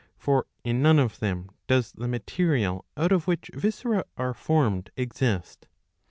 For 0.17 0.47
in 0.63 0.81
none 0.81 0.97
of 0.97 1.19
them 1.19 1.51
does 1.67 1.91
the 1.91 2.07
material 2.07 2.85
out 2.97 3.11
of 3.11 3.27
which 3.27 3.51
viscera 3.53 4.03
are 4.17 4.33
formed 4.33 4.89
exist. 4.97 5.67